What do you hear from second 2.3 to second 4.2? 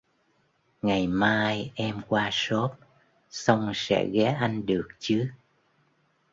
Shop xong sẽ